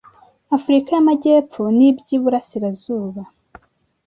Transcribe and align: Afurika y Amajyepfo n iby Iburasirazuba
Afurika 0.57 0.89
y 0.93 0.99
Amajyepfo 1.03 1.61
n 1.77 1.79
iby 1.87 2.07
Iburasirazuba 2.17 3.21